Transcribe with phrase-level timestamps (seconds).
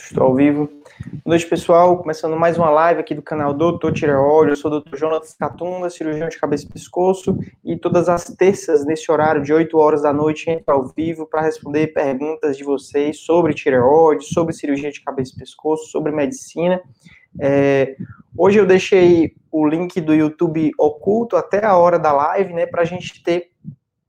[0.00, 0.66] Pronto, estou ao vivo.
[0.66, 1.98] Boa noite, pessoal.
[1.98, 4.52] Começando mais uma live aqui do canal Doutor Tireoide.
[4.52, 4.96] Eu sou o Dr.
[4.96, 7.38] Jonas Catunda, cirurgião de cabeça e pescoço.
[7.64, 11.42] E todas as terças, nesse horário de 8 horas da noite, entro ao vivo para
[11.42, 16.80] responder perguntas de vocês sobre tireoide, sobre cirurgia de cabeça e pescoço, sobre medicina.
[17.38, 17.96] É,
[18.36, 22.82] hoje eu deixei o link do YouTube oculto até a hora da live, né, para
[22.82, 23.50] a gente ter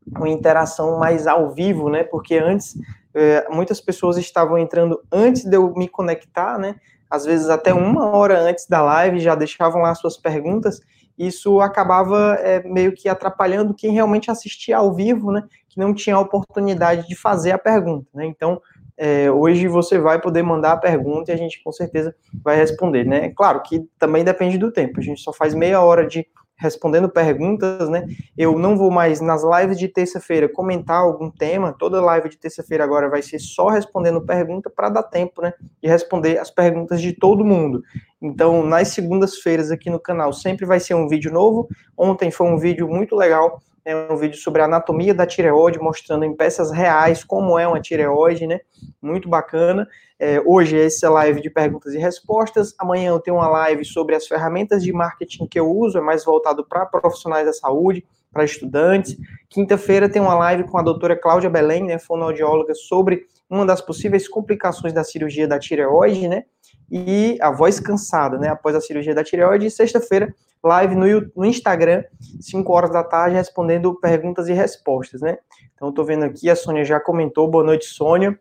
[0.08, 2.76] uma interação mais ao vivo, né, porque antes
[3.14, 6.76] é, muitas pessoas estavam entrando antes de eu me conectar, né?
[7.10, 10.80] Às vezes até uma hora antes da live já deixavam lá suas perguntas.
[11.18, 15.44] Isso acabava é, meio que atrapalhando quem realmente assistia ao vivo, né?
[15.70, 18.26] Que não tinha a oportunidade de fazer a pergunta, né?
[18.26, 18.62] Então,
[18.98, 23.06] é, hoje você vai poder mandar a pergunta e a gente com certeza vai responder,
[23.06, 23.30] né?
[23.36, 25.00] Claro que também depende do tempo.
[25.00, 26.26] A gente só faz meia hora de
[26.62, 28.06] respondendo perguntas, né?
[28.38, 31.76] Eu não vou mais nas lives de terça-feira comentar algum tema.
[31.78, 35.54] Toda live de terça-feira agora vai ser só respondendo pergunta para dar tempo, né?
[35.82, 37.84] De responder as perguntas de todo mundo.
[38.22, 41.68] Então, nas segundas-feiras aqui no canal sempre vai ser um vídeo novo.
[41.98, 44.08] Ontem foi um vídeo muito legal, né?
[44.10, 48.48] Um vídeo sobre a anatomia da tireoide, mostrando em peças reais como é uma tireoide,
[48.48, 48.62] né?
[49.02, 49.88] Muito bacana.
[50.20, 52.76] É, hoje essa é live de perguntas e respostas.
[52.78, 56.24] Amanhã eu tenho uma live sobre as ferramentas de marketing que eu uso, é mais
[56.24, 59.18] voltado para profissionais da saúde, para estudantes.
[59.50, 64.28] Quinta-feira tem uma live com a doutora Cláudia Belém, né, fonoaudióloga, sobre uma das possíveis
[64.28, 66.46] complicações da cirurgia da tireoide, né?
[66.90, 68.50] E a voz cansada, né?
[68.50, 69.66] Após a cirurgia da tireoide.
[69.66, 70.34] E sexta-feira,
[70.64, 72.04] live no, no Instagram,
[72.40, 75.38] 5 horas da tarde, respondendo perguntas e respostas, né?
[75.74, 77.50] Então, tô vendo aqui, a Sônia já comentou.
[77.50, 78.40] Boa noite, Sônia.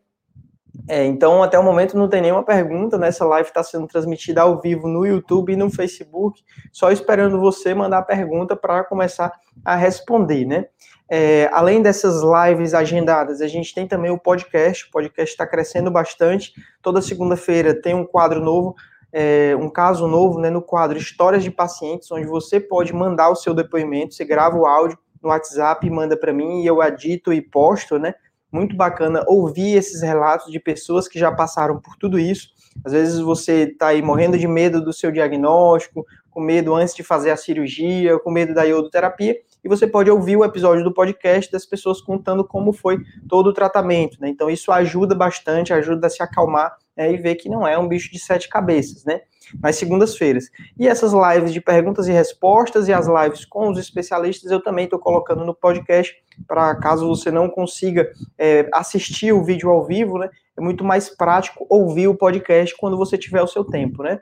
[0.88, 3.08] É, então, até o momento não tem nenhuma pergunta, né?
[3.08, 6.42] Essa live está sendo transmitida ao vivo no YouTube e no Facebook,
[6.72, 9.32] só esperando você mandar a pergunta para começar
[9.64, 10.66] a responder, né?
[11.10, 15.90] É, além dessas lives agendadas, a gente tem também o podcast, o podcast está crescendo
[15.90, 16.52] bastante.
[16.80, 18.76] Toda segunda-feira tem um quadro novo,
[19.12, 20.50] é, um caso novo, né?
[20.50, 24.66] No quadro Histórias de Pacientes, onde você pode mandar o seu depoimento, você grava o
[24.66, 28.14] áudio no WhatsApp e manda para mim e eu adito e posto, né?
[28.52, 32.48] muito bacana ouvir esses relatos de pessoas que já passaram por tudo isso.
[32.84, 37.02] Às vezes você está aí morrendo de medo do seu diagnóstico, com medo antes de
[37.02, 41.50] fazer a cirurgia, com medo da iodoterapia, e você pode ouvir o episódio do podcast
[41.50, 42.98] das pessoas contando como foi
[43.28, 44.28] todo o tratamento, né?
[44.28, 47.88] Então isso ajuda bastante, ajuda a se acalmar né, e ver que não é um
[47.88, 49.20] bicho de sete cabeças, né?
[49.60, 50.44] Nas segundas-feiras.
[50.78, 54.84] E essas lives de perguntas e respostas e as lives com os especialistas eu também
[54.84, 56.14] estou colocando no podcast
[56.46, 60.30] para caso você não consiga é, assistir o vídeo ao vivo, né?
[60.56, 64.20] É muito mais prático ouvir o podcast quando você tiver o seu tempo, né?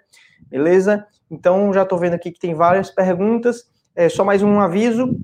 [0.48, 1.06] Beleza?
[1.30, 3.64] Então já estou vendo aqui que tem várias perguntas.
[3.98, 5.18] É, só mais um aviso.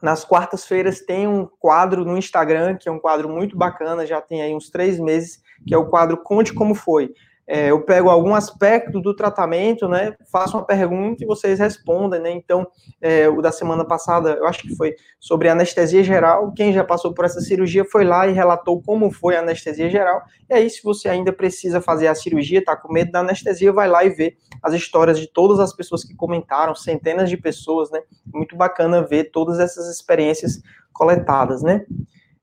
[0.00, 4.42] Nas quartas-feiras tem um quadro no Instagram, que é um quadro muito bacana, já tem
[4.42, 7.12] aí uns três meses, que é o quadro Conte Como Foi
[7.48, 12.30] é, eu pego algum aspecto do tratamento, né, faço uma pergunta e vocês respondem, né,
[12.32, 12.66] então,
[13.00, 17.14] é, o da semana passada, eu acho que foi sobre anestesia geral, quem já passou
[17.14, 20.82] por essa cirurgia foi lá e relatou como foi a anestesia geral, e aí se
[20.82, 24.36] você ainda precisa fazer a cirurgia, tá com medo da anestesia, vai lá e vê
[24.60, 29.30] as histórias de todas as pessoas que comentaram, centenas de pessoas, né, muito bacana ver
[29.30, 30.60] todas essas experiências
[30.92, 31.86] coletadas, né.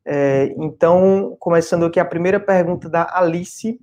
[0.06, 3.80] É, então, começando aqui a primeira pergunta da Alice,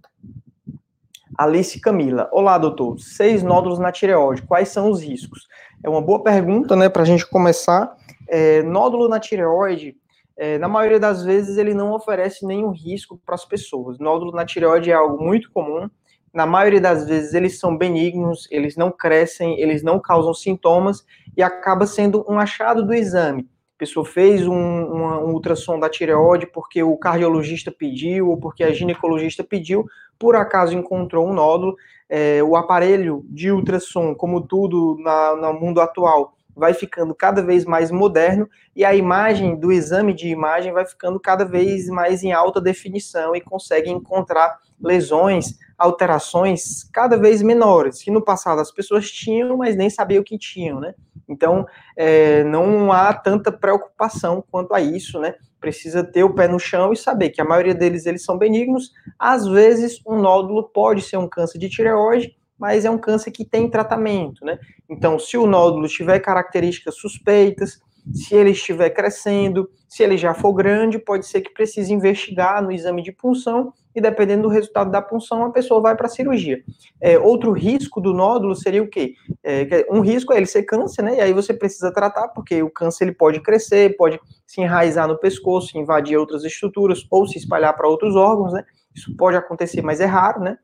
[1.37, 2.29] Alice Camila.
[2.33, 2.99] Olá, doutor.
[2.99, 4.43] Seis nódulos na tireoide.
[4.43, 5.47] Quais são os riscos?
[5.83, 7.95] É uma boa pergunta, né, para a gente começar.
[8.29, 9.97] É, nódulo na tireoide,
[10.37, 13.99] é, na maioria das vezes, ele não oferece nenhum risco para as pessoas.
[13.99, 15.89] Nódulo na tireoide é algo muito comum.
[16.33, 21.05] Na maioria das vezes, eles são benignos, eles não crescem, eles não causam sintomas
[21.37, 23.49] e acaba sendo um achado do exame
[23.81, 28.73] pessoa fez um, uma, um ultrassom da tireoide porque o cardiologista pediu ou porque a
[28.73, 29.87] ginecologista pediu,
[30.19, 31.75] por acaso encontrou um nódulo.
[32.07, 37.65] É, o aparelho de ultrassom, como tudo na, no mundo atual, vai ficando cada vez
[37.65, 38.47] mais moderno
[38.77, 43.35] e a imagem do exame de imagem vai ficando cada vez mais em alta definição
[43.35, 49.74] e consegue encontrar lesões, alterações cada vez menores, que no passado as pessoas tinham, mas
[49.74, 50.94] nem sabiam que tinham, né?
[51.27, 51.66] Então,
[51.97, 55.34] é, não há tanta preocupação quanto a isso, né?
[55.59, 58.92] Precisa ter o pé no chão e saber que a maioria deles eles são benignos.
[59.18, 63.42] Às vezes, um nódulo pode ser um câncer de tireoide, mas é um câncer que
[63.42, 64.59] tem tratamento, né?
[64.86, 67.80] Então, se o nódulo tiver características suspeitas,
[68.12, 72.71] se ele estiver crescendo, se ele já for grande, pode ser que precise investigar no
[72.71, 76.63] exame de punção e dependendo do resultado da punção, a pessoa vai para a cirurgia.
[77.01, 79.15] É, outro risco do nódulo seria o quê?
[79.42, 81.16] É, um risco é ele ser câncer, né?
[81.16, 85.19] E aí você precisa tratar, porque o câncer ele pode crescer, pode se enraizar no
[85.19, 88.65] pescoço, invadir outras estruturas ou se espalhar para outros órgãos, né?
[88.95, 90.59] Isso pode acontecer, mas é raro, né?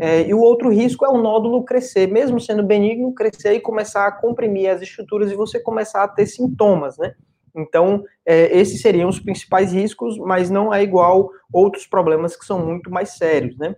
[0.00, 4.06] É, e o outro risco é o nódulo crescer, mesmo sendo benigno, crescer e começar
[4.06, 7.14] a comprimir as estruturas e você começar a ter sintomas, né?
[7.56, 12.64] Então, é, esses seriam os principais riscos, mas não é igual outros problemas que são
[12.64, 13.74] muito mais sérios, né?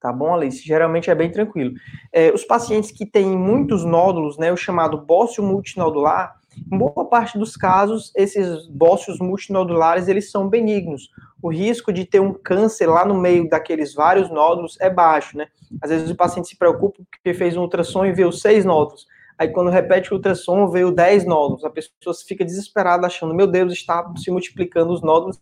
[0.00, 0.64] Tá bom, Alice?
[0.64, 1.74] Geralmente é bem tranquilo.
[2.12, 6.36] É, os pacientes que têm muitos nódulos, né, o chamado bócio multinodular,
[6.72, 11.08] em boa parte dos casos, esses bócios multinodulares, eles são benignos.
[11.42, 15.48] O risco de ter um câncer lá no meio daqueles vários nódulos é baixo, né?
[15.80, 19.06] Às vezes o paciente se preocupa porque fez um ultrassom e viu seis nódulos.
[19.38, 21.64] Aí quando repete o ultrassom, veio 10 nódulos.
[21.64, 25.38] A pessoa fica desesperada achando, meu Deus, está se multiplicando os nódulos.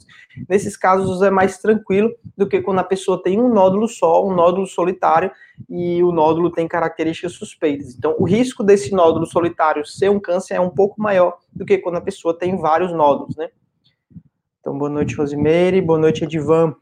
[0.47, 4.35] Nesses casos é mais tranquilo do que quando a pessoa tem um nódulo só, um
[4.35, 5.31] nódulo solitário,
[5.67, 7.97] e o nódulo tem características suspeitas.
[7.97, 11.79] Então, o risco desse nódulo solitário ser um câncer é um pouco maior do que
[11.79, 13.49] quando a pessoa tem vários nódulos, né?
[14.61, 15.81] Então, boa noite, Rosimeire.
[15.81, 16.75] Boa noite, Edivan.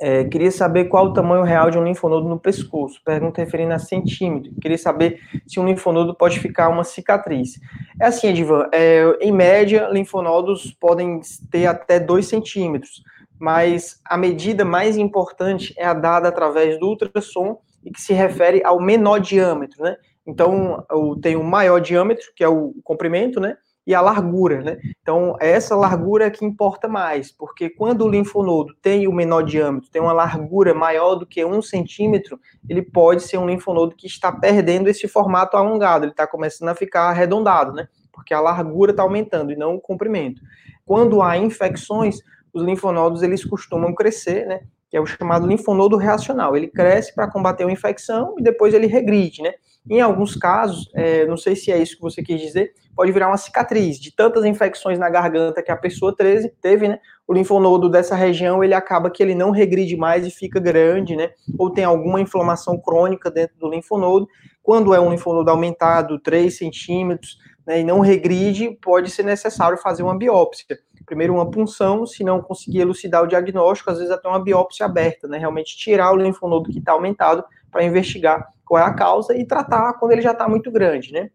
[0.00, 3.00] É, queria saber qual o tamanho real de um linfonodo no pescoço.
[3.04, 4.52] Pergunta referindo a centímetro.
[4.60, 7.58] Queria saber se um linfonodo pode ficar uma cicatriz.
[8.00, 13.02] É assim, Edivan, é, em média, linfonodos podem ter até 2 centímetros,
[13.40, 18.62] mas a medida mais importante é a dada através do ultrassom e que se refere
[18.64, 19.96] ao menor diâmetro, né?
[20.26, 20.84] Então,
[21.22, 23.56] tem o maior diâmetro, que é o comprimento, né?
[23.88, 24.78] E a largura, né?
[25.00, 29.90] Então, é essa largura que importa mais, porque quando o linfonodo tem o menor diâmetro,
[29.90, 32.38] tem uma largura maior do que um centímetro,
[32.68, 36.74] ele pode ser um linfonodo que está perdendo esse formato alongado, ele está começando a
[36.74, 37.88] ficar arredondado, né?
[38.12, 40.42] Porque a largura está aumentando e não o comprimento.
[40.84, 42.18] Quando há infecções,
[42.52, 44.60] os linfonodos eles costumam crescer, né?
[44.90, 46.54] Que é o chamado linfonodo reacional.
[46.54, 49.54] Ele cresce para combater uma infecção e depois ele regride, né?
[49.88, 53.28] Em alguns casos, é, não sei se é isso que você quis dizer, pode virar
[53.28, 56.12] uma cicatriz de tantas infecções na garganta que a pessoa
[56.60, 56.98] teve, né?
[57.28, 61.30] O linfonodo dessa região, ele acaba que ele não regride mais e fica grande, né?
[61.56, 64.26] Ou tem alguma inflamação crônica dentro do linfonodo.
[64.60, 70.02] Quando é um linfonodo aumentado 3 centímetros, né, e não regride, pode ser necessário fazer
[70.02, 70.76] uma biópsia.
[71.06, 75.28] Primeiro uma punção, se não conseguir elucidar o diagnóstico, às vezes até uma biópsia aberta,
[75.28, 75.38] né?
[75.38, 79.92] Realmente tirar o linfonodo que está aumentado para investigar qual é a causa e tratar
[80.00, 81.30] quando ele já está muito grande, né?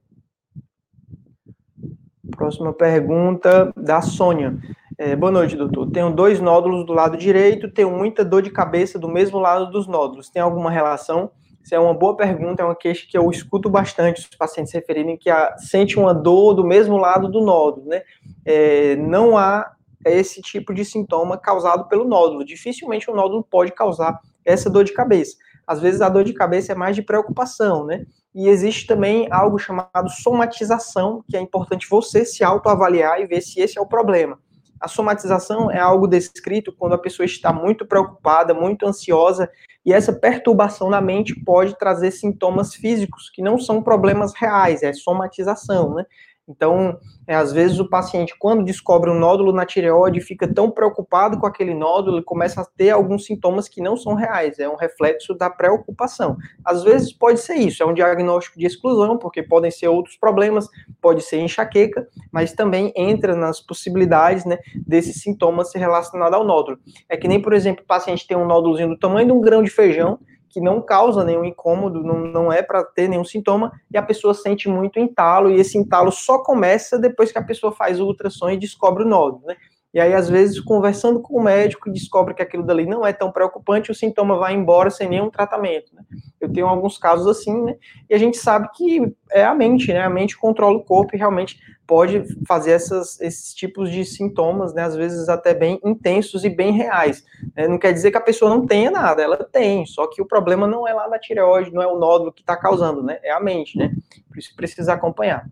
[2.44, 4.57] Próxima pergunta da Sônia.
[4.98, 5.90] É, boa noite, doutor.
[5.90, 9.88] Tenho dois nódulos do lado direito, tenho muita dor de cabeça do mesmo lado dos
[9.88, 10.30] nódulos.
[10.30, 11.31] Tem alguma relação?
[11.63, 15.16] Isso é uma boa pergunta, é uma queixa que eu escuto bastante os pacientes referirem
[15.16, 18.01] que a, sente uma dor do mesmo lado do nódulo, né?
[18.44, 19.72] É, não há
[20.06, 22.44] esse tipo de sintoma causado pelo nódulo.
[22.44, 26.72] Dificilmente o nódulo pode causar essa dor de cabeça às vezes a dor de cabeça
[26.72, 28.06] é mais de preocupação, né?
[28.33, 33.59] E existe também algo chamado somatização, que é importante você se autoavaliar e ver se
[33.59, 34.39] esse é o problema.
[34.80, 39.50] A somatização é algo descrito quando a pessoa está muito preocupada, muito ansiosa,
[39.85, 44.91] e essa perturbação na mente pode trazer sintomas físicos que não são problemas reais, é
[44.91, 46.06] somatização, né?
[46.48, 51.40] Então, é, às vezes o paciente, quando descobre um nódulo na tireoide, fica tão preocupado
[51.40, 54.75] com aquele nódulo, ele começa a ter alguns sintomas que não são reais, é um
[54.75, 56.36] reflexo da preocupação.
[56.66, 60.68] Às vezes pode ser isso, é um diagnóstico de exclusão, porque podem ser outros problemas,
[61.01, 66.78] pode ser enxaqueca, mas também entra nas possibilidades né, desses sintomas relacionados ao nódulo.
[67.07, 69.63] É que nem, por exemplo, o paciente tem um nódulozinho do tamanho de um grão
[69.63, 70.19] de feijão,
[70.54, 74.36] que não causa nenhum incômodo, não, não é para ter nenhum sintoma, e a pessoa
[74.36, 78.52] sente muito entalo, e esse entalo só começa depois que a pessoa faz o ultrassom
[78.52, 79.56] e descobre o nódulo, né?
[79.94, 83.31] E aí, às vezes, conversando com o médico, descobre que aquilo dali não é tão
[83.31, 85.94] preocupante, o sintoma vai embora sem nenhum tratamento.
[85.94, 86.02] Né?
[86.42, 87.76] Eu tenho alguns casos assim, né?
[88.09, 90.02] E a gente sabe que é a mente, né?
[90.02, 94.81] A mente controla o corpo e realmente pode fazer essas, esses tipos de sintomas, né?
[94.81, 97.23] Às vezes até bem intensos e bem reais.
[97.56, 97.68] Né?
[97.68, 100.66] Não quer dizer que a pessoa não tenha nada, ela tem, só que o problema
[100.66, 103.19] não é lá na tireoide, não é o nódulo que está causando, né?
[103.21, 103.94] É a mente, né?
[104.28, 105.45] Por isso precisa acompanhar.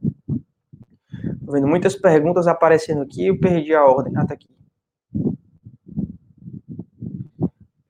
[1.52, 4.14] Vendo muitas perguntas aparecendo aqui, eu perdi a ordem.
[4.16, 4.48] Ah, tá aqui.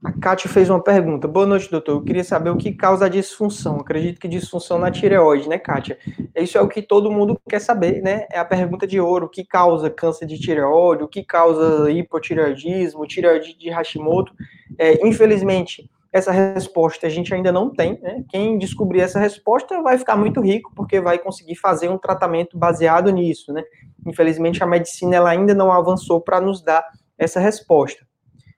[0.03, 1.27] A Kátia fez uma pergunta.
[1.27, 1.91] Boa noite, doutor.
[1.91, 3.77] Eu queria saber o que causa a disfunção.
[3.77, 5.99] Acredito que disfunção na tireoide, né, Kátia?
[6.35, 8.25] Isso é o que todo mundo quer saber, né?
[8.31, 9.27] É a pergunta de ouro.
[9.27, 11.03] O que causa câncer de tireoide?
[11.03, 13.05] O que causa hipotireoidismo?
[13.05, 14.33] Tireoide de Hashimoto?
[14.79, 17.99] É, infelizmente, essa resposta a gente ainda não tem.
[18.01, 18.23] Né?
[18.29, 23.09] Quem descobrir essa resposta vai ficar muito rico, porque vai conseguir fazer um tratamento baseado
[23.11, 23.53] nisso.
[23.53, 23.63] Né?
[24.05, 26.85] Infelizmente, a medicina ela ainda não avançou para nos dar
[27.17, 28.05] essa resposta.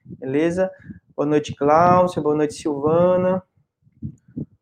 [0.04, 0.70] Beleza?
[1.16, 2.20] Boa noite, Cláudia.
[2.20, 3.42] Boa noite, Silvana.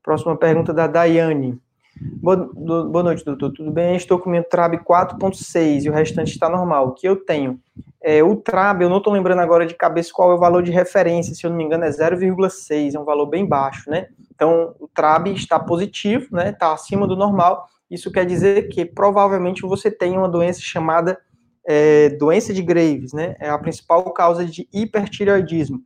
[0.03, 1.59] Próxima pergunta da Daiane.
[2.03, 3.53] Boa, boa noite, doutor.
[3.53, 3.95] Tudo bem?
[3.95, 6.89] Estou com meu TRAB 4.6 e o restante está normal.
[6.89, 7.61] O que eu tenho?
[8.03, 10.73] É, o TRAB, eu não estou lembrando agora de cabeça qual é o valor de
[10.73, 14.09] referência, se eu não me engano é 0,6, é um valor bem baixo, né?
[14.35, 16.51] Então, o TRAB está positivo, né?
[16.51, 17.69] Está acima do normal.
[17.89, 21.19] Isso quer dizer que provavelmente você tem uma doença chamada
[21.65, 23.37] é, doença de Graves, né?
[23.39, 25.81] É a principal causa de hipertireoidismo.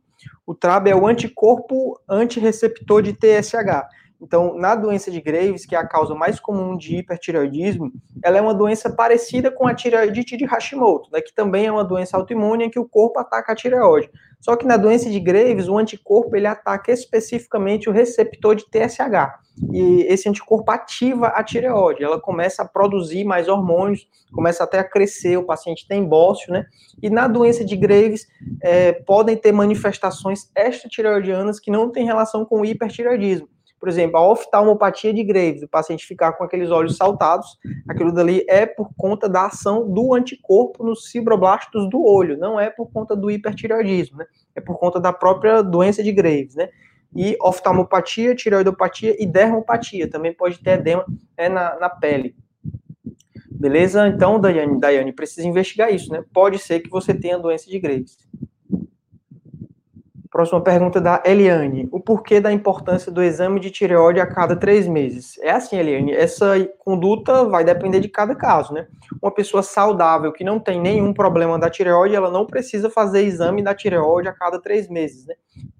[0.45, 3.85] O TRAB é o anticorpo antirreceptor de TSH.
[4.19, 7.91] Então, na doença de Graves, que é a causa mais comum de hipertireoidismo,
[8.23, 11.83] ela é uma doença parecida com a tireoidite de Hashimoto, né, que também é uma
[11.83, 14.09] doença autoimune em que o corpo ataca a tireoide.
[14.39, 19.39] Só que na doença de Graves, o anticorpo ele ataca especificamente o receptor de TSH.
[19.71, 24.83] E esse anticorpo ativa a tireoide, ela começa a produzir mais hormônios, começa até a
[24.83, 26.65] crescer, o paciente tem bócio, né?
[27.01, 28.27] E na doença de Graves,
[28.61, 34.27] é, podem ter manifestações extratireoidianas que não têm relação com o hipertireoidismo por exemplo, a
[34.27, 37.57] oftalmopatia de Graves, o paciente ficar com aqueles olhos saltados,
[37.87, 42.69] aquilo dali é por conta da ação do anticorpo nos fibroblastos do olho, não é
[42.69, 44.25] por conta do hipertireoidismo, né?
[44.55, 46.69] É por conta da própria doença de Graves, né?
[47.15, 51.05] E oftalmopatia, tireoidopatia e dermopatia, também pode ter edema
[51.37, 52.35] é, na, na pele.
[53.49, 54.07] Beleza?
[54.07, 56.23] Então, Daiane, Daiane, precisa investigar isso, né?
[56.33, 58.17] Pode ser que você tenha doença de Graves.
[60.37, 61.89] Próxima pergunta da Eliane.
[61.91, 65.35] O porquê da importância do exame de tireoide a cada três meses?
[65.39, 68.85] É assim, Eliane, essa conduta vai depender de cada caso, né?
[69.19, 73.63] Uma pessoa saudável que não tem nenhum problema da tireoide, ela não precisa fazer exame
[73.63, 75.33] da tireoide a cada três meses, né?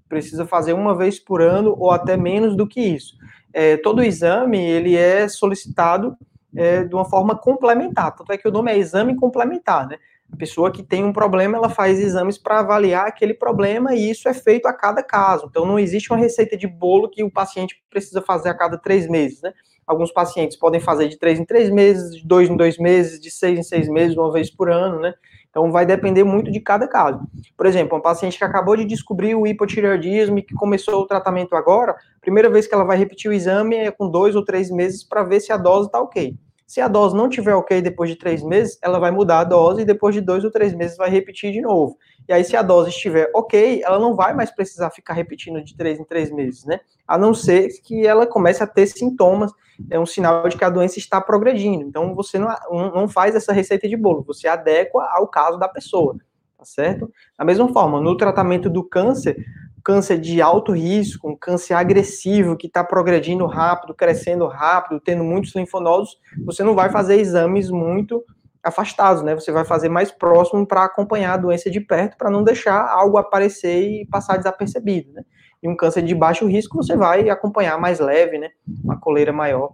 [0.08, 3.14] Precisa fazer uma vez por ano ou até menos do que isso.
[3.52, 6.16] É, todo exame, ele é solicitado
[6.56, 9.98] é, de uma forma complementar, tanto é que o nome é exame complementar, né?
[10.32, 14.28] A pessoa que tem um problema, ela faz exames para avaliar aquele problema e isso
[14.28, 15.46] é feito a cada caso.
[15.48, 19.08] Então, não existe uma receita de bolo que o paciente precisa fazer a cada três
[19.08, 19.52] meses, né?
[19.86, 23.30] Alguns pacientes podem fazer de três em três meses, de dois em dois meses, de
[23.30, 25.14] seis em seis meses, uma vez por ano, né?
[25.48, 27.20] Então, vai depender muito de cada caso.
[27.56, 31.56] Por exemplo, um paciente que acabou de descobrir o hipotireoidismo e que começou o tratamento
[31.56, 35.02] agora, primeira vez que ela vai repetir o exame é com dois ou três meses
[35.02, 36.36] para ver se a dose está ok.
[36.68, 39.80] Se a dose não tiver ok depois de três meses, ela vai mudar a dose
[39.80, 41.96] e depois de dois ou três meses vai repetir de novo.
[42.28, 45.74] E aí, se a dose estiver ok, ela não vai mais precisar ficar repetindo de
[45.74, 46.78] três em três meses, né?
[47.06, 49.50] A não ser que ela comece a ter sintomas,
[49.90, 51.84] é um sinal de que a doença está progredindo.
[51.84, 56.16] Então, você não, não faz essa receita de bolo, você adequa ao caso da pessoa,
[56.58, 57.10] tá certo?
[57.38, 59.42] Da mesma forma, no tratamento do câncer,
[59.88, 65.54] câncer de alto risco, um câncer agressivo que está progredindo rápido, crescendo rápido, tendo muitos
[65.54, 68.22] linfonodos, você não vai fazer exames muito
[68.62, 69.34] afastados, né?
[69.34, 73.16] Você vai fazer mais próximo para acompanhar a doença de perto, para não deixar algo
[73.16, 75.22] aparecer e passar desapercebido, né?
[75.62, 78.50] E um câncer de baixo risco você vai acompanhar mais leve, né?
[78.84, 79.72] Uma coleira maior.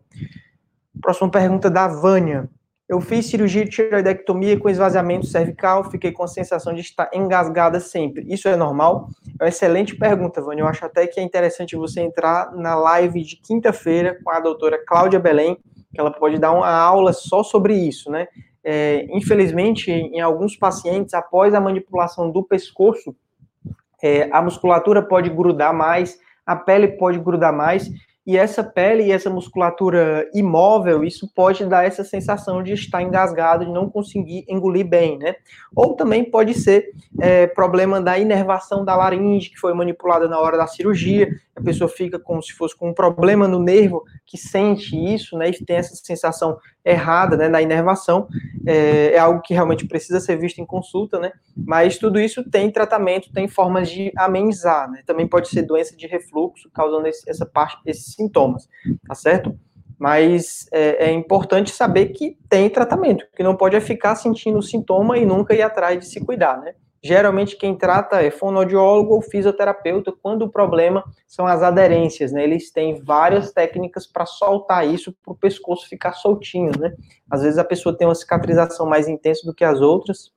[1.03, 2.49] Próxima pergunta da Vânia.
[2.87, 7.81] Eu fiz cirurgia de tiroidectomia com esvaziamento cervical, fiquei com a sensação de estar engasgada
[7.81, 8.27] sempre.
[8.29, 9.09] Isso é normal?
[9.41, 10.63] É uma excelente pergunta, Vânia.
[10.63, 14.79] Eu acho até que é interessante você entrar na live de quinta-feira com a doutora
[14.87, 15.57] Cláudia Belém,
[15.95, 18.29] que ela pode dar uma aula só sobre isso, né?
[18.63, 23.17] É, infelizmente, em alguns pacientes, após a manipulação do pescoço,
[24.03, 27.89] é, a musculatura pode grudar mais, a pele pode grudar mais,
[28.27, 33.67] e essa pele e essa musculatura imóvel, isso pode dar essa sensação de estar engasgado,
[33.67, 35.37] de não conseguir engolir bem, né?
[35.77, 40.57] Ou também pode ser é, problema da inervação da laringe, que foi manipulada na hora
[40.57, 44.97] da cirurgia, a pessoa fica como se fosse com um problema no nervo que sente
[44.97, 45.51] isso, né?
[45.51, 48.29] E tem essa sensação errada, né, da inervação,
[48.67, 51.33] é, é algo que realmente precisa ser visto em consulta, né?
[51.57, 55.03] Mas tudo isso tem tratamento, tem formas de amenizar, né?
[55.07, 58.69] Também pode ser doença de refluxo, causando esse, essa parte, esses sintomas,
[59.07, 59.57] tá certo?
[59.97, 64.63] Mas é, é, importante saber que tem tratamento, que não pode é ficar sentindo o
[64.63, 66.75] sintoma e nunca ir atrás de se cuidar, né?
[67.05, 72.43] Geralmente quem trata é fonoaudiólogo ou fisioterapeuta, quando o problema são as aderências, né?
[72.43, 76.95] Eles têm várias técnicas para soltar isso para o pescoço ficar soltinho, né?
[77.31, 80.33] Às vezes a pessoa tem uma cicatrização mais intensa do que as outras.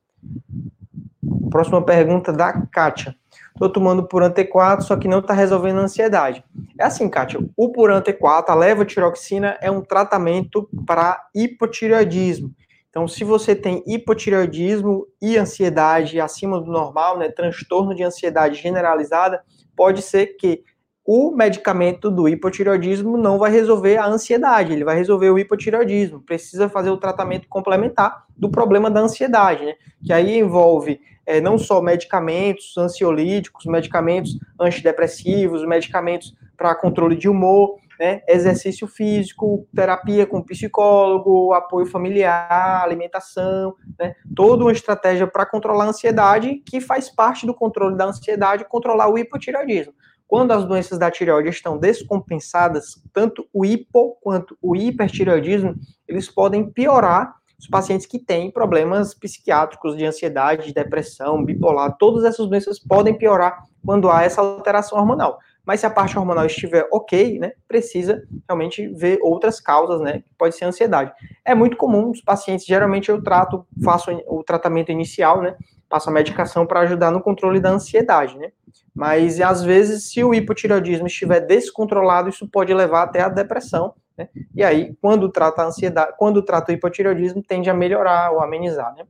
[1.50, 3.16] Próxima pergunta da Kátia.
[3.54, 6.44] Estou tomando Puran T4, só que não está resolvendo a ansiedade.
[6.78, 12.54] É assim, Kátia, o Puran T4, a levotiroxina, é um tratamento para hipotireoidismo.
[12.90, 19.42] Então, se você tem hipotireoidismo e ansiedade acima do normal, né, transtorno de ansiedade generalizada,
[19.76, 20.64] pode ser que
[21.10, 26.20] o medicamento do hipotireoidismo não vai resolver a ansiedade, ele vai resolver o hipotireoidismo.
[26.20, 29.74] Precisa fazer o tratamento complementar do problema da ansiedade, né?
[30.04, 37.76] Que aí envolve é, não só medicamentos ansiolíticos, medicamentos antidepressivos, medicamentos para controle de humor,
[37.98, 45.84] né, exercício físico, terapia com psicólogo, apoio familiar, alimentação, né, toda uma estratégia para controlar
[45.84, 49.92] a ansiedade, que faz parte do controle da ansiedade, controlar o hipotireoidismo.
[50.28, 55.74] Quando as doenças da tireoide estão descompensadas, tanto o hipo quanto o hipertireoidismo,
[56.06, 62.24] eles podem piorar os pacientes que têm problemas psiquiátricos de ansiedade, de depressão, bipolar, todas
[62.24, 65.38] essas doenças podem piorar quando há essa alteração hormonal.
[65.68, 70.34] Mas se a parte hormonal estiver ok, né, precisa realmente ver outras causas, né, que
[70.38, 71.12] pode ser ansiedade.
[71.44, 75.54] É muito comum os pacientes, geralmente eu trato, faço o tratamento inicial, né,
[75.86, 78.50] passo a medicação para ajudar no controle da ansiedade, né.
[78.94, 84.30] Mas às vezes, se o hipotireoidismo estiver descontrolado, isso pode levar até a depressão, né?
[84.54, 88.94] E aí, quando trata a ansiedade, quando trata o hipotireoidismo, tende a melhorar ou amenizar,
[88.96, 89.04] né?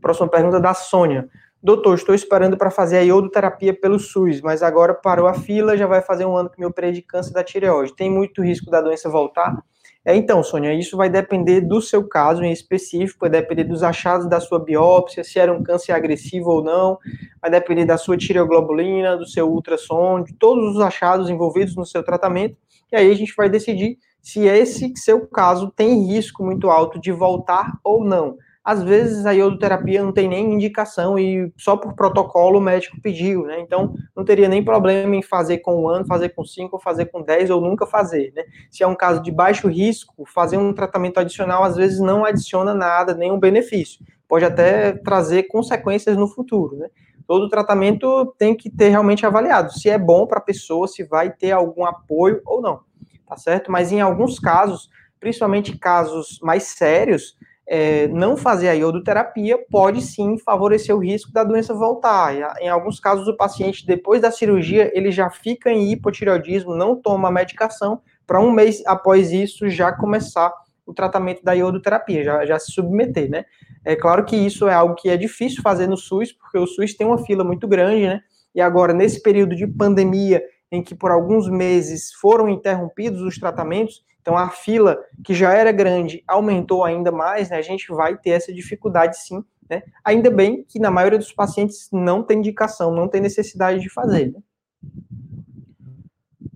[0.00, 1.28] Próxima pergunta da Sônia.
[1.62, 5.86] Doutor, estou esperando para fazer a iodoterapia pelo SUS, mas agora parou a fila, já
[5.86, 7.94] vai fazer um ano que me operei de câncer da tireoide.
[7.94, 9.62] Tem muito risco da doença voltar?
[10.04, 14.28] É, então, Sônia, isso vai depender do seu caso em específico, vai depender dos achados
[14.28, 16.98] da sua biópsia, se era um câncer agressivo ou não,
[17.40, 22.02] vai depender da sua tireoglobulina, do seu ultrassom, de todos os achados envolvidos no seu
[22.02, 22.56] tratamento,
[22.90, 27.12] e aí a gente vai decidir se esse seu caso tem risco muito alto de
[27.12, 28.36] voltar ou não.
[28.64, 33.44] Às vezes a iodoterapia não tem nem indicação e só por protocolo o médico pediu,
[33.44, 33.60] né?
[33.60, 37.22] Então não teria nem problema em fazer com um ano, fazer com cinco, fazer com
[37.22, 38.44] dez ou nunca fazer, né?
[38.70, 42.72] Se é um caso de baixo risco, fazer um tratamento adicional às vezes não adiciona
[42.72, 44.00] nada, nenhum benefício.
[44.28, 46.88] Pode até trazer consequências no futuro, né?
[47.26, 51.32] Todo tratamento tem que ter realmente avaliado se é bom para a pessoa, se vai
[51.32, 52.80] ter algum apoio ou não,
[53.26, 53.72] tá certo?
[53.72, 54.88] Mas em alguns casos,
[55.18, 57.36] principalmente casos mais sérios,
[57.74, 62.36] é, não fazer a iodoterapia pode sim favorecer o risco da doença voltar.
[62.60, 67.30] Em alguns casos, o paciente, depois da cirurgia, ele já fica em hipotireoidismo, não toma
[67.30, 70.52] medicação, para um mês após isso já começar
[70.84, 73.46] o tratamento da iodoterapia, já, já se submeter, né?
[73.82, 76.94] É claro que isso é algo que é difícil fazer no SUS, porque o SUS
[76.94, 78.20] tem uma fila muito grande, né?
[78.54, 84.02] E agora, nesse período de pandemia, em que por alguns meses foram interrompidos os tratamentos,
[84.22, 87.56] então a fila que já era grande aumentou ainda mais, né?
[87.56, 89.82] A gente vai ter essa dificuldade sim, né?
[90.04, 94.32] Ainda bem que na maioria dos pacientes não tem indicação, não tem necessidade de fazer.
[94.32, 94.40] Né?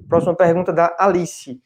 [0.09, 1.61] Próxima pergunta da Alice.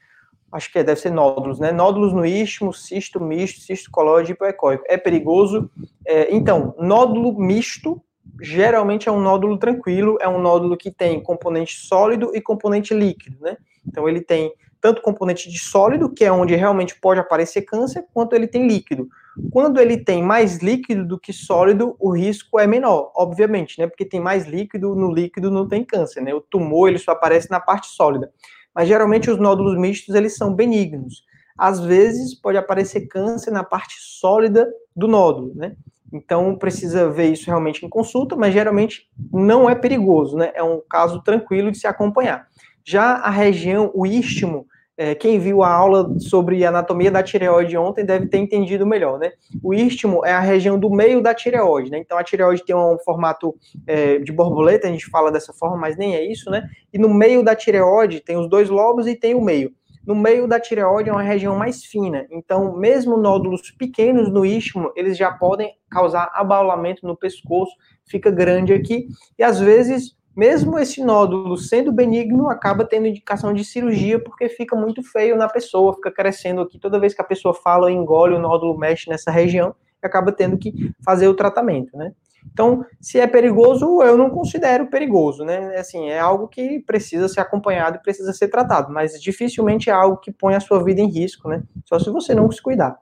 [0.50, 1.70] Acho que é, deve ser nódulos, né?
[1.70, 4.84] Nódulos no istmo, cisto misto, cisto colóide hipoecóico.
[4.88, 5.70] É perigoso?
[6.04, 8.02] É, então, nódulo misto
[8.40, 13.36] geralmente é um nódulo tranquilo, é um nódulo que tem componente sólido e componente líquido,
[13.40, 13.56] né?
[13.86, 18.34] Então ele tem tanto componente de sólido, que é onde realmente pode aparecer câncer, quanto
[18.34, 19.08] ele tem líquido.
[19.50, 23.86] Quando ele tem mais líquido do que sólido, o risco é menor, obviamente, né?
[23.86, 26.34] Porque tem mais líquido, no líquido não tem câncer, né?
[26.34, 28.30] O tumor ele só aparece na parte sólida.
[28.74, 31.24] Mas geralmente os nódulos mistos eles são benignos.
[31.56, 35.76] Às vezes pode aparecer câncer na parte sólida do nódulo, né?
[36.12, 40.50] Então precisa ver isso realmente em consulta, mas geralmente não é perigoso, né?
[40.54, 42.48] É um caso tranquilo de se acompanhar.
[42.84, 44.66] Já a região, o istmo,
[45.00, 49.32] é, quem viu a aula sobre anatomia da tireoide ontem deve ter entendido melhor, né?
[49.62, 51.96] O istmo é a região do meio da tireoide, né?
[51.96, 53.54] Então a tireoide tem um formato
[53.86, 56.68] é, de borboleta, a gente fala dessa forma, mas nem é isso, né?
[56.92, 59.72] E no meio da tireoide tem os dois lobos e tem o meio.
[60.06, 64.92] No meio da tireoide é uma região mais fina, então mesmo nódulos pequenos no istmo,
[64.94, 67.72] eles já podem causar abaulamento no pescoço,
[68.06, 69.06] fica grande aqui,
[69.38, 74.76] e às vezes mesmo esse nódulo sendo benigno, acaba tendo indicação de cirurgia porque fica
[74.76, 76.78] muito feio na pessoa, fica crescendo aqui.
[76.78, 80.56] Toda vez que a pessoa fala, engole, o nódulo mexe nessa região e acaba tendo
[80.56, 82.12] que fazer o tratamento, né?
[82.52, 85.76] Então, se é perigoso, eu não considero perigoso, né?
[85.76, 90.16] Assim, é algo que precisa ser acompanhado e precisa ser tratado, mas dificilmente é algo
[90.16, 91.62] que põe a sua vida em risco, né?
[91.84, 92.98] Só se você não se cuidar.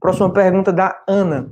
[0.00, 1.50] Próxima pergunta da Ana.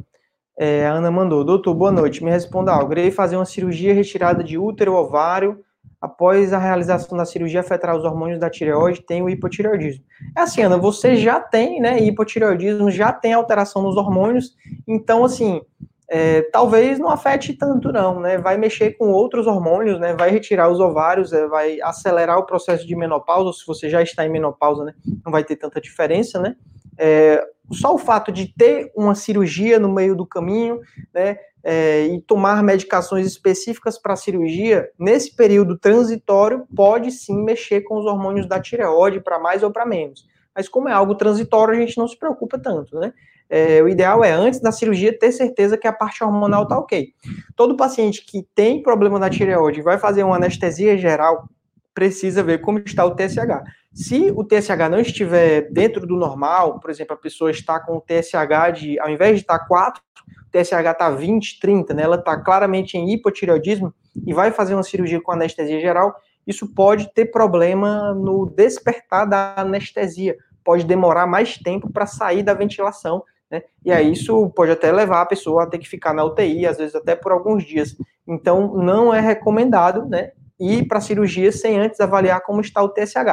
[0.62, 2.92] É, a Ana mandou, doutor, boa noite, me responda algo.
[2.92, 5.64] Irei fazer uma cirurgia retirada de útero ovário.
[5.98, 10.04] Após a realização da cirurgia afetar os hormônios da tireoide, tem o hipotireoidismo.
[10.36, 14.54] É assim, Ana, você já tem, né, hipotireoidismo, já tem alteração nos hormônios,
[14.86, 15.62] então, assim,
[16.06, 18.36] é, talvez não afete tanto, não, né?
[18.36, 20.12] Vai mexer com outros hormônios, né?
[20.12, 24.26] Vai retirar os ovários, é, vai acelerar o processo de menopausa, se você já está
[24.26, 24.92] em menopausa, né?
[25.24, 26.54] Não vai ter tanta diferença, né?
[26.98, 30.80] É, só o fato de ter uma cirurgia no meio do caminho,
[31.14, 37.82] né, é, e tomar medicações específicas para a cirurgia, nesse período transitório, pode sim mexer
[37.82, 40.26] com os hormônios da tireoide para mais ou para menos.
[40.54, 43.12] Mas como é algo transitório, a gente não se preocupa tanto, né?
[43.48, 47.08] É, o ideal é, antes da cirurgia, ter certeza que a parte hormonal está ok.
[47.56, 51.48] Todo paciente que tem problema na tireoide vai fazer uma anestesia geral
[51.92, 53.62] precisa ver como está o TSH.
[53.92, 58.00] Se o TSH não estiver dentro do normal, por exemplo, a pessoa está com o
[58.00, 60.00] TSH de, ao invés de estar 4,
[60.46, 62.02] o TSH está 20, 30, né?
[62.04, 63.92] Ela está claramente em hipotireoidismo
[64.26, 66.14] e vai fazer uma cirurgia com anestesia geral,
[66.46, 72.54] isso pode ter problema no despertar da anestesia, pode demorar mais tempo para sair da
[72.54, 73.62] ventilação, né?
[73.84, 76.78] E aí isso pode até levar a pessoa a ter que ficar na UTI, às
[76.78, 77.96] vezes até por alguns dias.
[78.26, 80.30] Então, não é recomendado, né?
[80.60, 83.24] Ir para cirurgia sem antes avaliar como está o TSH.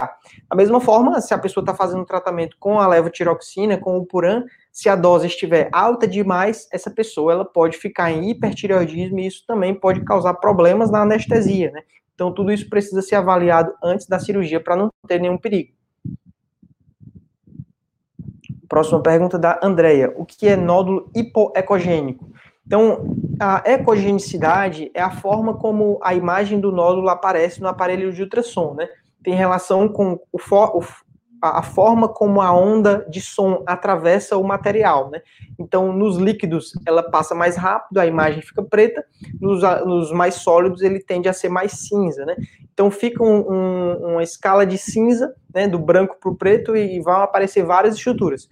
[0.49, 4.43] Da mesma forma, se a pessoa está fazendo tratamento com a levotiroxina, com o Puran,
[4.71, 9.43] se a dose estiver alta demais, essa pessoa ela pode ficar em hipertireoidismo e isso
[9.45, 11.81] também pode causar problemas na anestesia, né?
[12.15, 15.71] Então, tudo isso precisa ser avaliado antes da cirurgia para não ter nenhum perigo.
[18.67, 20.13] Próxima pergunta da Andrea.
[20.15, 22.31] O que é nódulo hipoecogênico?
[22.67, 28.21] Então, a ecogenicidade é a forma como a imagem do nódulo aparece no aparelho de
[28.21, 28.89] ultrassom, né?
[29.23, 30.83] Tem relação com o, o
[31.41, 35.21] a, forma como a onda de som atravessa o material, né?
[35.57, 39.05] Então, nos líquidos ela passa mais rápido, a imagem fica preta,
[39.39, 42.35] nos, nos mais sólidos ele tende a ser mais cinza, né?
[42.73, 46.99] Então, fica um, um, uma escala de cinza, né, do branco para o preto e
[46.99, 48.49] vão aparecer várias estruturas.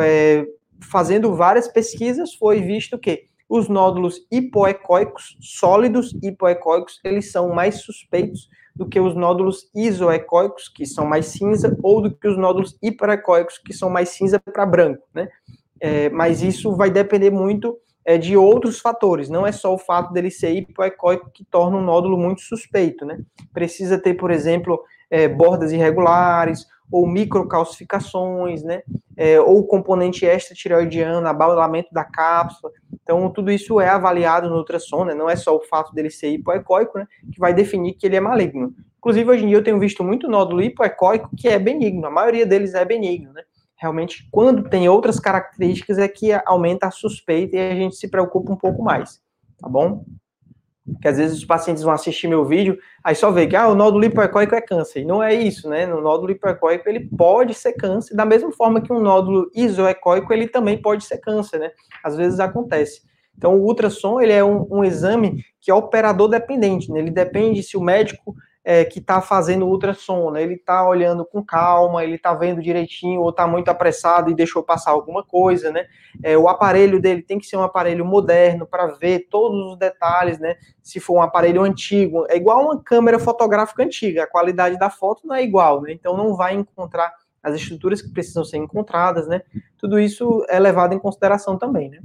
[0.00, 0.44] É,
[0.80, 8.48] fazendo várias pesquisas, foi visto que os nódulos hipoecóicos, sólidos hipoecóicos, eles são mais suspeitos
[8.74, 13.58] do que os nódulos isoecóicos, que são mais cinza, ou do que os nódulos hiperecóicos,
[13.58, 15.28] que são mais cinza para branco, né?
[15.78, 20.14] É, mas isso vai depender muito é, de outros fatores, não é só o fato
[20.14, 23.20] dele ser hipoecóico que torna um nódulo muito suspeito, né?
[23.52, 28.82] Precisa ter, por exemplo, é, bordas irregulares, ou microcalcificações, né?
[29.16, 32.70] É, ou componente extra-tireoidiano, abalamento da cápsula.
[33.02, 35.14] Então, tudo isso é avaliado no ultrassom, né?
[35.14, 37.06] Não é só o fato dele ser hipoecóico, né?
[37.32, 38.74] Que vai definir que ele é maligno.
[38.98, 42.06] Inclusive, hoje em dia eu tenho visto muito nódulo hipoecóico que é benigno.
[42.06, 43.42] A maioria deles é benigno, né?
[43.76, 48.52] Realmente, quando tem outras características, é que aumenta a suspeita e a gente se preocupa
[48.52, 49.20] um pouco mais,
[49.58, 50.04] tá bom?
[51.00, 53.74] Que às vezes os pacientes vão assistir meu vídeo, aí só vê que ah, o
[53.74, 55.00] nódulo hipoecóico é câncer.
[55.00, 55.86] E não é isso, né?
[55.86, 60.48] No nódulo hipoecóico ele pode ser câncer, da mesma forma que um nódulo isoecóico ele
[60.48, 61.70] também pode ser câncer, né?
[62.02, 63.02] Às vezes acontece.
[63.36, 66.98] Então o ultrassom ele é um, um exame que é operador dependente, né?
[66.98, 70.42] Ele depende se o médico é, que está fazendo ultrassom, né?
[70.42, 74.62] Ele está olhando com calma, ele está vendo direitinho, ou está muito apressado e deixou
[74.62, 75.86] passar alguma coisa, né?
[76.22, 80.38] É, o aparelho dele tem que ser um aparelho moderno para ver todos os detalhes,
[80.38, 80.56] né?
[80.80, 85.26] Se for um aparelho antigo, é igual uma câmera fotográfica antiga, a qualidade da foto
[85.26, 85.92] não é igual, né?
[85.92, 89.42] Então não vai encontrar as estruturas que precisam ser encontradas, né?
[89.76, 91.98] Tudo isso é levado em consideração também, né?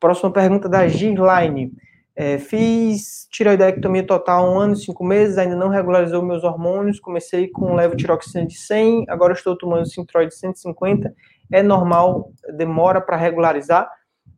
[0.00, 1.72] Próxima pergunta da Girline.
[2.20, 6.98] É, fiz tiroidectomia total um ano e cinco meses, ainda não regularizou meus hormônios.
[6.98, 11.14] Comecei com levotiroxina de 100, agora estou tomando Sintroid de 150.
[11.52, 13.88] É normal, demora para regularizar?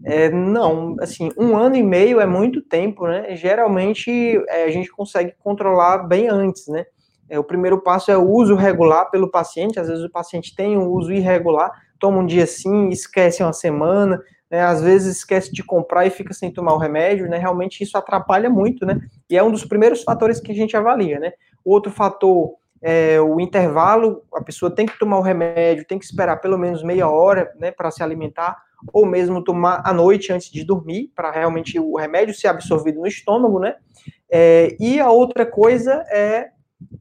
[0.04, 3.34] É, não, assim, um ano e meio é muito tempo, né?
[3.34, 4.10] Geralmente
[4.50, 6.84] é, a gente consegue controlar bem antes, né?
[7.30, 9.80] É, o primeiro passo é o uso regular pelo paciente.
[9.80, 14.20] Às vezes o paciente tem um uso irregular, toma um dia sim, esquece uma semana,
[14.50, 17.96] né, às vezes esquece de comprar e fica sem tomar o remédio, né, realmente isso
[17.96, 21.32] atrapalha muito, né, e é um dos primeiros fatores que a gente avalia, né.
[21.64, 26.04] O outro fator é o intervalo, a pessoa tem que tomar o remédio, tem que
[26.04, 28.56] esperar pelo menos meia hora, né, para se alimentar,
[28.92, 33.06] ou mesmo tomar à noite antes de dormir, para realmente o remédio ser absorvido no
[33.06, 33.76] estômago, né,
[34.30, 36.48] é, e a outra coisa é,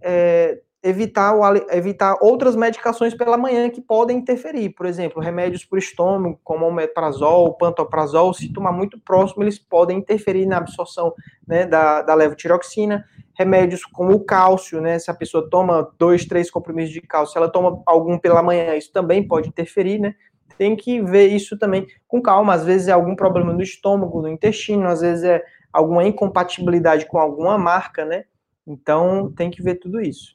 [0.01, 4.69] é evitar, o, evitar outras medicações pela manhã que podem interferir.
[4.69, 9.59] Por exemplo, remédios para o estômago, como o metrazol, pantoprazol, se tomar muito próximo, eles
[9.59, 11.13] podem interferir na absorção
[11.45, 13.05] né, da, da levotiroxina.
[13.37, 17.49] Remédios como o cálcio, né, se a pessoa toma dois, três comprimidos de cálcio, ela
[17.49, 20.15] toma algum pela manhã, isso também pode interferir, né?
[20.57, 22.53] Tem que ver isso também com calma.
[22.53, 27.17] Às vezes é algum problema no estômago, no intestino, às vezes é alguma incompatibilidade com
[27.17, 28.25] alguma marca, né?
[28.67, 30.33] Então tem que ver tudo isso.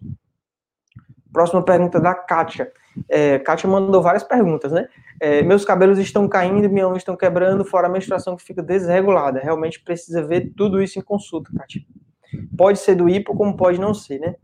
[1.35, 2.70] Próxima pergunta da Kátia.
[3.09, 4.87] É, Kátia mandou várias perguntas, né?
[5.20, 9.40] É, meus cabelos estão caindo, minha unha estão quebrando, fora a menstruação que fica desregulada.
[9.40, 11.83] Realmente precisa ver tudo isso em consulta, Kátia.
[12.57, 14.37] Pode ser do hipo, como pode não ser, né?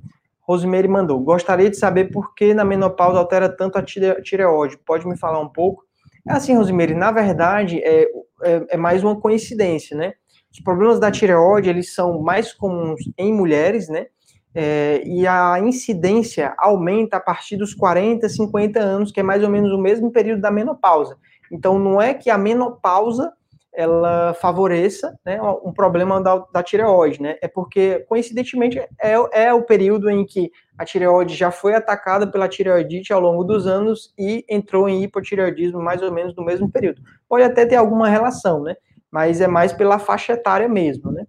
[0.42, 1.20] Rosemary mandou.
[1.20, 4.76] Gostaria de saber por que na menopausa altera tanto a tireoide.
[4.78, 5.84] Pode me falar um pouco?
[6.28, 8.02] É assim, Rosemary, na verdade, é,
[8.42, 10.14] é, é mais uma coincidência, né?
[10.52, 14.06] Os problemas da tireoide, eles são mais comuns em mulheres, né?
[14.54, 19.50] É, e a incidência aumenta a partir dos 40, 50 anos, que é mais ou
[19.50, 21.16] menos o mesmo período da menopausa.
[21.50, 23.32] Então, não é que a menopausa
[23.72, 27.36] ela favoreça né, um problema da, da tireoide, né?
[27.40, 32.48] É porque, coincidentemente, é, é o período em que a tireoide já foi atacada pela
[32.48, 37.00] tireoidite ao longo dos anos e entrou em hipotireoidismo mais ou menos no mesmo período.
[37.28, 38.74] Pode até ter alguma relação, né?
[39.10, 41.26] Mas é mais pela faixa etária mesmo, né?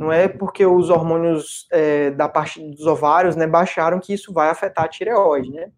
[0.00, 4.48] Não é porque os hormônios é, da parte dos ovários né, baixaram que isso vai
[4.48, 5.70] afetar a tireoide, né?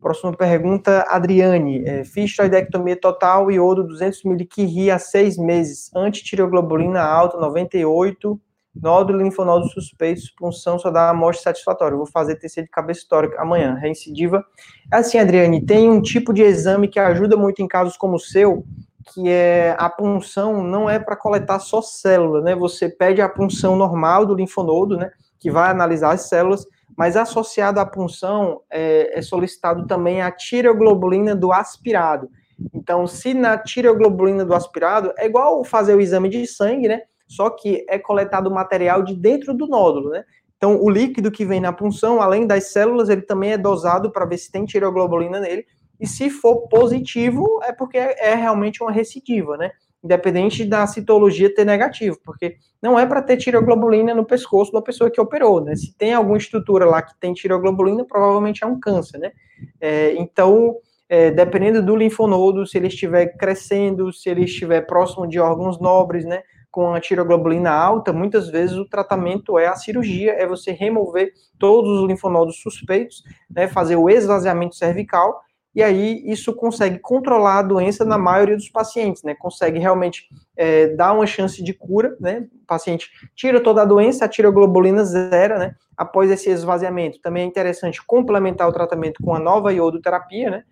[0.00, 1.84] Próxima pergunta, Adriane.
[1.84, 5.90] É, fiz tiroidectomia total, iodo 200 mg há seis meses.
[5.94, 8.40] Antitireoglobulina alta, 98.
[8.74, 11.96] Nódulo linfonodo suspeito, punção só dá amostra satisfatória.
[11.96, 13.74] vou fazer TC de cabeça histórica amanhã.
[13.74, 14.42] Reincidiva.
[14.90, 18.20] É assim, Adriane, tem um tipo de exame que ajuda muito em casos como o
[18.20, 18.64] seu,
[19.12, 22.54] que é a punção não é para coletar só célula, né?
[22.54, 25.10] Você pede a punção normal do linfonodo, né?
[25.38, 26.66] Que vai analisar as células
[26.98, 32.28] mas associado à punção é, é solicitado também a tireoglobulina do aspirado.
[32.74, 37.02] Então, se na tireoglobulina do aspirado, é igual fazer o exame de sangue, né?
[37.28, 40.24] Só que é coletado material de dentro do nódulo, né?
[40.56, 44.26] Então, o líquido que vem na punção, além das células, ele também é dosado para
[44.26, 45.64] ver se tem tireoglobulina nele.
[46.00, 49.72] E se for positivo, é porque é realmente uma recidiva, né?
[50.02, 55.10] independente da citologia ter negativo, porque não é para ter tiroglobulina no pescoço da pessoa
[55.10, 55.74] que operou, né?
[55.74, 59.32] Se tem alguma estrutura lá que tem tiroglobulina, provavelmente é um câncer, né?
[59.80, 60.76] É, então,
[61.08, 66.24] é, dependendo do linfonodo, se ele estiver crescendo, se ele estiver próximo de órgãos nobres,
[66.24, 66.42] né?
[66.70, 72.00] Com a tiroglobulina alta, muitas vezes o tratamento é a cirurgia, é você remover todos
[72.00, 73.66] os linfonodos suspeitos, né?
[73.66, 75.42] Fazer o esvaziamento cervical
[75.74, 79.34] e aí isso consegue controlar a doença na maioria dos pacientes, né?
[79.34, 80.26] Consegue realmente
[80.56, 82.48] é, dar uma chance de cura, né?
[82.62, 85.74] O paciente tira toda a doença, a tiroglobulina zero, né?
[85.96, 87.20] Após esse esvaziamento.
[87.20, 90.64] Também é interessante complementar o tratamento com a nova iodoterapia, né?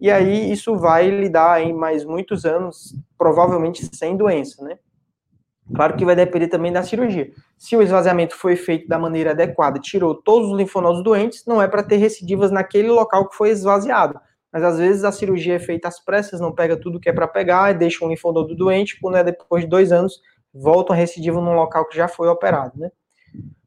[0.00, 4.78] E aí isso vai lhe dar aí mais muitos anos, provavelmente sem doença, né?
[5.74, 7.30] Claro que vai depender também da cirurgia.
[7.58, 11.66] Se o esvaziamento foi feito da maneira adequada, tirou todos os linfonodos doentes, não é
[11.66, 14.20] para ter recidivas naquele local que foi esvaziado
[14.54, 17.26] mas às vezes a cirurgia é feita às pressas, não pega tudo que é para
[17.26, 20.20] pegar, e deixa um linfonodo doente, quando é depois de dois anos,
[20.54, 22.92] volta a recidiva num local que já foi operado, né?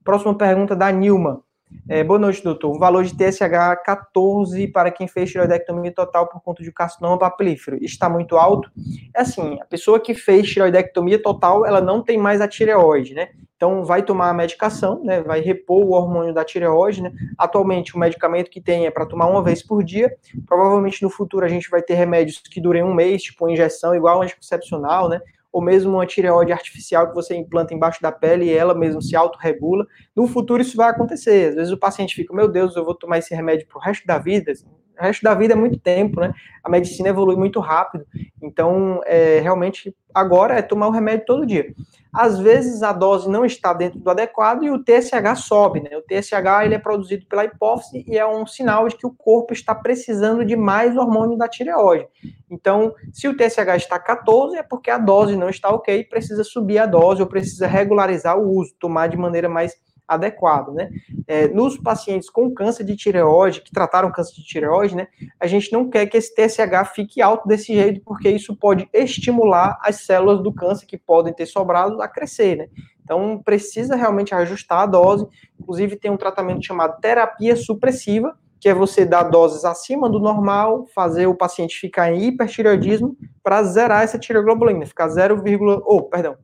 [0.02, 1.44] Próxima pergunta da Nilma.
[1.90, 2.74] É, boa noite, doutor.
[2.74, 7.78] O valor de TSH 14 para quem fez tiroidectomia total por conta de carcinoma papilífero
[7.84, 8.72] está muito alto?
[9.14, 13.28] É assim, a pessoa que fez tiroidectomia total, ela não tem mais a tireoide, né?
[13.58, 15.22] Então, vai tomar a medicação, né?
[15.22, 17.12] Vai repor o hormônio da tireoide, né?
[17.38, 20.16] Atualmente, o medicamento que tem é para tomar uma vez por dia.
[20.46, 24.22] Provavelmente, no futuro, a gente vai ter remédios que durem um mês, tipo injeção, igual
[24.22, 25.20] anticoncepcional, né?
[25.52, 29.16] ou mesmo uma tireoide artificial que você implanta embaixo da pele e ela mesmo se
[29.16, 29.88] autorregula.
[30.16, 31.50] No futuro isso vai acontecer.
[31.50, 34.20] Às vezes o paciente fica, meu Deus, eu vou tomar esse remédio pro resto da
[34.20, 34.54] vida.
[35.00, 36.34] O resto da vida é muito tempo, né?
[36.64, 38.06] A medicina evolui muito rápido.
[38.42, 41.74] Então, é, realmente, agora é tomar o remédio todo dia.
[42.12, 45.96] Às vezes a dose não está dentro do adequado e o TSH sobe, né?
[45.96, 49.54] O TSH ele é produzido pela hipófise e é um sinal de que o corpo
[49.54, 52.08] está precisando de mais hormônio da tireoide.
[52.50, 56.80] Então, se o TSH está 14 é porque a dose não está ok, precisa subir
[56.80, 59.76] a dose ou precisa regularizar o uso, tomar de maneira mais
[60.08, 60.90] adequado, né?
[61.28, 65.08] É, nos pacientes com câncer de tireoide, que trataram câncer de tireoide, né,
[65.40, 69.78] a gente não quer que esse TSH fique alto desse jeito, porque isso pode estimular
[69.82, 72.68] as células do câncer que podem ter sobrado a crescer, né?
[73.04, 75.26] Então, precisa realmente ajustar a dose.
[75.58, 80.86] Inclusive, tem um tratamento chamado terapia supressiva, que é você dar doses acima do normal,
[80.94, 85.42] fazer o paciente ficar em hipertireoidismo para zerar essa tireoglobulina, ficar 0,
[85.86, 86.36] oh, perdão,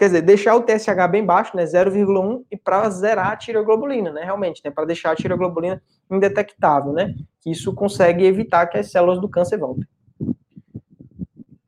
[0.00, 4.24] Quer dizer, deixar o TSH bem baixo, né, 0,1, e para zerar a tireoglobulina, né,
[4.24, 9.20] realmente, né, para deixar a tireoglobulina indetectável, né, que isso consegue evitar que as células
[9.20, 9.84] do câncer voltem.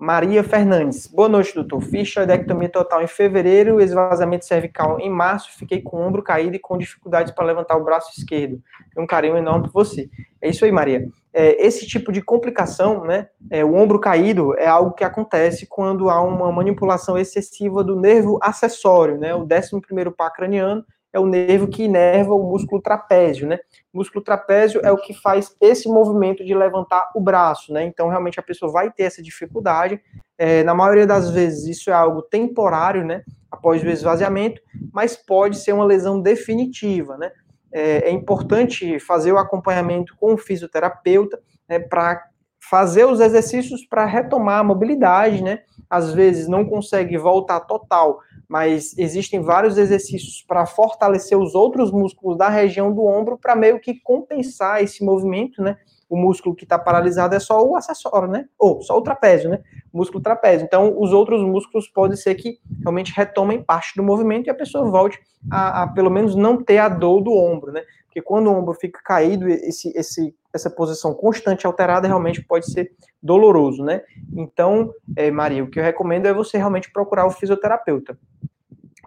[0.02, 1.06] Maria Fernandes.
[1.06, 1.80] Boa noite, doutor.
[1.80, 6.58] Fiz tiroidectomia total em fevereiro, esvaziamento cervical em março, fiquei com o ombro caído e
[6.58, 8.60] com dificuldades para levantar o braço esquerdo.
[8.98, 10.10] Um carinho enorme por você.
[10.40, 11.08] É isso aí, Maria.
[11.32, 16.10] É, esse tipo de complicação, né, é, o ombro caído é algo que acontece quando
[16.10, 21.68] há uma manipulação excessiva do nervo acessório, né, o 11º par craniano, é o nervo
[21.68, 23.58] que inerva o músculo trapézio, né?
[23.92, 27.84] O músculo trapézio é o que faz esse movimento de levantar o braço, né?
[27.84, 30.00] Então, realmente, a pessoa vai ter essa dificuldade.
[30.38, 33.22] É, na maioria das vezes, isso é algo temporário, né?
[33.50, 37.30] Após o esvaziamento, mas pode ser uma lesão definitiva, né?
[37.70, 41.78] É, é importante fazer o acompanhamento com o fisioterapeuta, né?
[41.78, 42.31] Para
[42.72, 45.58] fazer os exercícios para retomar a mobilidade, né?
[45.90, 52.38] Às vezes não consegue voltar total, mas existem vários exercícios para fortalecer os outros músculos
[52.38, 55.76] da região do ombro para meio que compensar esse movimento, né?
[56.12, 58.44] O músculo que está paralisado é só o acessório, né?
[58.58, 59.60] Ou só o trapézio, né?
[59.90, 60.62] Músculo trapézio.
[60.62, 64.90] Então, os outros músculos pode ser que realmente retomem parte do movimento e a pessoa
[64.90, 65.18] volte
[65.50, 67.82] a, a pelo menos não ter a dor do ombro, né?
[68.04, 72.92] Porque quando o ombro fica caído, esse, esse, essa posição constante alterada realmente pode ser
[73.22, 74.02] doloroso, né?
[74.36, 78.18] Então, é, Maria, o que eu recomendo é você realmente procurar o fisioterapeuta.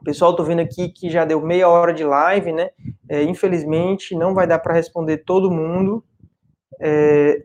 [0.03, 2.71] Pessoal, tô vendo aqui que já deu meia hora de live, né?
[3.07, 6.03] É, infelizmente, não vai dar para responder todo mundo.
[6.79, 7.43] É,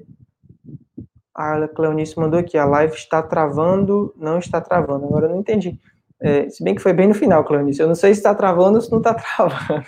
[1.34, 5.06] a Cleonice mandou aqui, a live está travando, não está travando.
[5.06, 5.78] Agora eu não entendi.
[6.22, 7.80] É, se bem que foi bem no final, Cleonice.
[7.80, 9.86] Eu não sei se está travando ou se não está travando.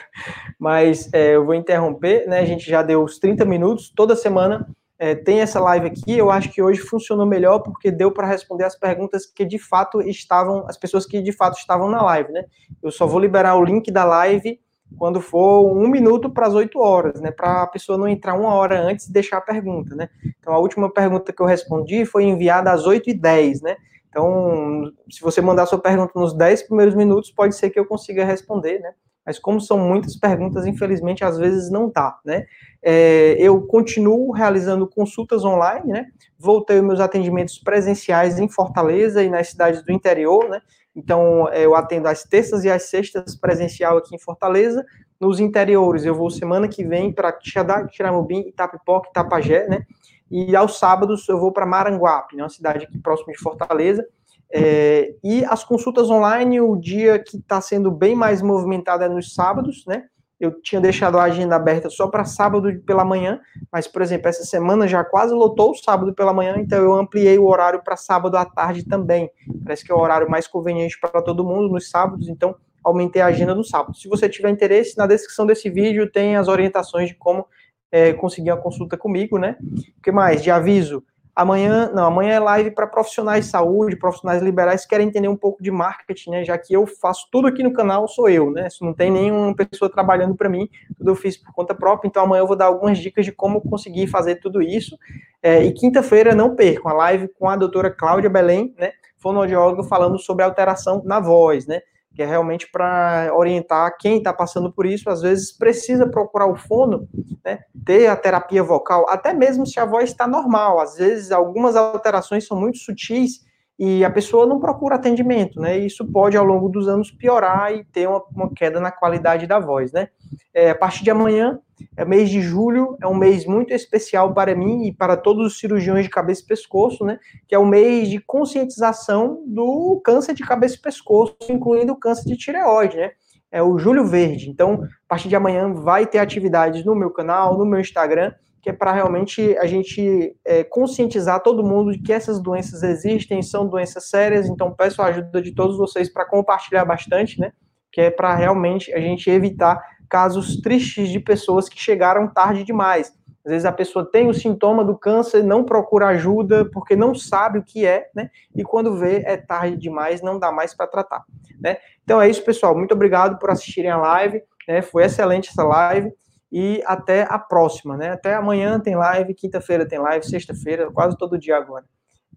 [0.58, 2.40] Mas é, eu vou interromper, né?
[2.40, 3.92] A gente já deu os 30 minutos.
[3.94, 4.66] Toda semana
[4.98, 6.16] é, tem essa live aqui.
[6.16, 10.00] Eu acho que hoje funcionou melhor porque deu para responder as perguntas que de fato
[10.00, 12.44] estavam, as pessoas que de fato estavam na live, né?
[12.82, 14.58] Eu só vou liberar o link da live
[14.98, 17.30] quando for um minuto para as oito horas, né?
[17.30, 20.08] Para a pessoa não entrar uma hora antes e deixar a pergunta, né?
[20.38, 23.76] Então a última pergunta que eu respondi foi enviada às oito e dez, né?
[24.12, 28.26] Então, se você mandar sua pergunta nos 10 primeiros minutos, pode ser que eu consiga
[28.26, 28.92] responder, né?
[29.24, 32.44] Mas como são muitas perguntas, infelizmente, às vezes não dá, né?
[32.82, 36.06] É, eu continuo realizando consultas online, né?
[36.38, 40.60] Voltei meus atendimentos presenciais em Fortaleza e nas cidades do interior, né?
[40.94, 44.84] Então, é, eu atendo às terças e às sextas presencial aqui em Fortaleza.
[45.20, 49.86] Nos interiores, eu vou semana que vem para Tiramubim, Itapipoca, Itapajé, né?
[50.32, 54.02] e aos sábados eu vou para Maranguape, né, uma cidade aqui próxima de Fortaleza.
[54.50, 59.34] É, e as consultas online, o dia que está sendo bem mais movimentado é nos
[59.34, 60.04] sábados, né?
[60.42, 64.42] Eu tinha deixado a agenda aberta só para sábado pela manhã, mas, por exemplo, essa
[64.42, 68.36] semana já quase lotou o sábado pela manhã, então eu ampliei o horário para sábado
[68.36, 69.30] à tarde também.
[69.62, 73.26] Parece que é o horário mais conveniente para todo mundo nos sábados, então aumentei a
[73.26, 73.96] agenda no sábado.
[73.96, 77.46] Se você tiver interesse, na descrição desse vídeo tem as orientações de como
[77.92, 79.56] é, conseguir uma consulta comigo, né?
[79.60, 80.42] O que mais?
[80.42, 81.04] De aviso.
[81.34, 85.36] Amanhã, não, amanhã é live para profissionais de saúde, profissionais liberais que querem entender um
[85.36, 86.44] pouco de marketing, né?
[86.44, 88.68] Já que eu faço tudo aqui no canal, sou eu, né?
[88.68, 92.06] Se não tem nenhuma pessoa trabalhando para mim, tudo eu fiz por conta própria.
[92.06, 94.98] Então amanhã eu vou dar algumas dicas de como conseguir fazer tudo isso.
[95.42, 98.92] É, e quinta-feira, não percam a live com a doutora Cláudia Belém, né?
[99.16, 101.80] Fonoaudióloga falando sobre alteração na voz, né?
[102.14, 106.56] Que é realmente para orientar quem está passando por isso, às vezes precisa procurar o
[106.56, 107.08] fono,
[107.44, 111.76] né, ter a terapia vocal, até mesmo se a voz está normal, às vezes algumas
[111.76, 113.40] alterações são muito sutis
[113.78, 115.78] e a pessoa não procura atendimento, né?
[115.78, 119.46] E isso pode, ao longo dos anos, piorar e ter uma, uma queda na qualidade
[119.46, 120.08] da voz, né?
[120.54, 121.58] É, a partir de amanhã,
[121.96, 125.58] é mês de julho, é um mês muito especial para mim e para todos os
[125.58, 127.18] cirurgiões de cabeça e pescoço, né?
[127.48, 132.24] Que é o mês de conscientização do câncer de cabeça e pescoço, incluindo o câncer
[132.26, 133.12] de tireoide, né?
[133.50, 134.48] É o Julho Verde.
[134.48, 138.70] Então, a partir de amanhã vai ter atividades no meu canal, no meu Instagram, que
[138.70, 143.66] é para realmente a gente é, conscientizar todo mundo de que essas doenças existem, são
[143.66, 147.52] doenças sérias, então peço a ajuda de todos vocês para compartilhar bastante, né?
[147.90, 153.12] Que é para realmente a gente evitar casos tristes de pessoas que chegaram tarde demais.
[153.44, 157.58] Às vezes a pessoa tem o sintoma do câncer, não procura ajuda porque não sabe
[157.58, 158.30] o que é, né?
[158.54, 161.24] E quando vê é tarde demais, não dá mais para tratar,
[161.60, 161.78] né?
[162.04, 162.78] Então é isso, pessoal.
[162.78, 164.82] Muito obrigado por assistirem a live, né?
[164.82, 166.12] Foi excelente essa live
[166.52, 168.10] e até a próxima, né?
[168.10, 171.86] Até amanhã tem live, quinta-feira tem live, sexta-feira, quase todo dia agora.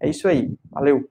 [0.00, 0.50] É isso aí.
[0.70, 1.08] Valeu.